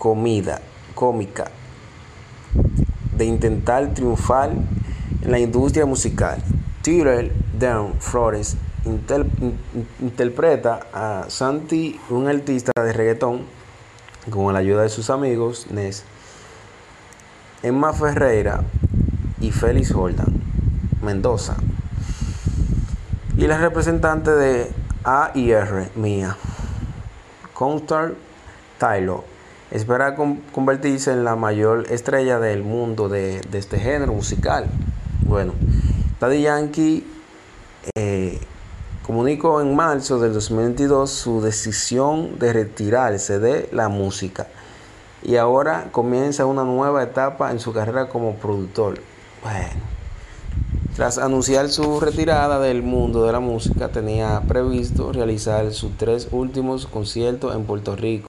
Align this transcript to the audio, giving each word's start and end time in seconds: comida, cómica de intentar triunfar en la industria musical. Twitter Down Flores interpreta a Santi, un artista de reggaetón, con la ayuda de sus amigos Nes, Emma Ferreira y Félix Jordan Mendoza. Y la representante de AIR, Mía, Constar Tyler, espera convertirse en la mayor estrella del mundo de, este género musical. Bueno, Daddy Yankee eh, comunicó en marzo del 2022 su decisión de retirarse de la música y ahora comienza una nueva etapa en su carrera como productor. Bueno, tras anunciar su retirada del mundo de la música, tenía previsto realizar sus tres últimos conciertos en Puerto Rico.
comida, 0.00 0.62
cómica 0.94 1.50
de 3.14 3.26
intentar 3.26 3.92
triunfar 3.92 4.50
en 5.20 5.30
la 5.30 5.38
industria 5.38 5.84
musical. 5.84 6.42
Twitter 6.82 7.30
Down 7.58 8.00
Flores 8.00 8.56
interpreta 10.00 10.86
a 10.94 11.26
Santi, 11.28 12.00
un 12.08 12.28
artista 12.28 12.72
de 12.82 12.94
reggaetón, 12.94 13.42
con 14.30 14.50
la 14.54 14.60
ayuda 14.60 14.84
de 14.84 14.88
sus 14.88 15.10
amigos 15.10 15.66
Nes, 15.70 16.04
Emma 17.62 17.92
Ferreira 17.92 18.64
y 19.38 19.52
Félix 19.52 19.92
Jordan 19.92 20.32
Mendoza. 21.02 21.56
Y 23.36 23.46
la 23.46 23.58
representante 23.58 24.30
de 24.30 24.72
AIR, 25.04 25.90
Mía, 25.94 26.38
Constar 27.52 28.14
Tyler, 28.78 29.18
espera 29.70 30.16
convertirse 30.16 31.12
en 31.12 31.24
la 31.24 31.36
mayor 31.36 31.86
estrella 31.90 32.38
del 32.38 32.62
mundo 32.62 33.08
de, 33.08 33.40
este 33.52 33.78
género 33.78 34.12
musical. 34.12 34.66
Bueno, 35.26 35.52
Daddy 36.18 36.42
Yankee 36.42 37.06
eh, 37.94 38.40
comunicó 39.06 39.60
en 39.60 39.74
marzo 39.74 40.18
del 40.18 40.32
2022 40.32 41.10
su 41.10 41.40
decisión 41.40 42.38
de 42.38 42.52
retirarse 42.52 43.38
de 43.38 43.68
la 43.72 43.88
música 43.88 44.46
y 45.22 45.36
ahora 45.36 45.88
comienza 45.92 46.46
una 46.46 46.64
nueva 46.64 47.02
etapa 47.02 47.50
en 47.50 47.60
su 47.60 47.72
carrera 47.72 48.08
como 48.08 48.34
productor. 48.34 49.00
Bueno, 49.42 49.90
tras 50.96 51.18
anunciar 51.18 51.68
su 51.68 52.00
retirada 52.00 52.58
del 52.58 52.82
mundo 52.82 53.24
de 53.24 53.32
la 53.32 53.40
música, 53.40 53.88
tenía 53.88 54.42
previsto 54.46 55.12
realizar 55.12 55.72
sus 55.72 55.96
tres 55.96 56.28
últimos 56.30 56.86
conciertos 56.86 57.54
en 57.54 57.64
Puerto 57.64 57.96
Rico. 57.96 58.18